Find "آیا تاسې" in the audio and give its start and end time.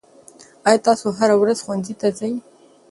0.67-1.07